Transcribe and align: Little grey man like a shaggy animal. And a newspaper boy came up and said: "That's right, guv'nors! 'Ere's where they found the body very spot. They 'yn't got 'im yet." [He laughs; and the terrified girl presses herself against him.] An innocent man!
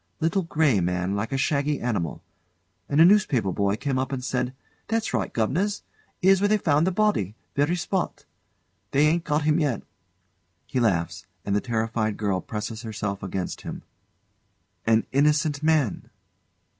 Little 0.19 0.41
grey 0.41 0.79
man 0.79 1.15
like 1.15 1.31
a 1.31 1.37
shaggy 1.37 1.79
animal. 1.79 2.23
And 2.89 2.99
a 2.99 3.05
newspaper 3.05 3.51
boy 3.51 3.75
came 3.75 3.99
up 3.99 4.11
and 4.11 4.23
said: 4.25 4.55
"That's 4.87 5.13
right, 5.13 5.31
guv'nors! 5.31 5.83
'Ere's 6.23 6.41
where 6.41 6.47
they 6.47 6.57
found 6.57 6.87
the 6.87 6.91
body 6.91 7.35
very 7.55 7.75
spot. 7.75 8.25
They 8.89 9.05
'yn't 9.05 9.25
got 9.25 9.45
'im 9.45 9.59
yet." 9.59 9.83
[He 10.65 10.79
laughs; 10.79 11.27
and 11.45 11.55
the 11.55 11.61
terrified 11.61 12.17
girl 12.17 12.41
presses 12.41 12.81
herself 12.81 13.21
against 13.21 13.61
him.] 13.61 13.83
An 14.87 15.05
innocent 15.11 15.61
man! 15.61 16.09